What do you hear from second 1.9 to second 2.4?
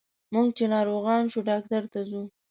ته ځو.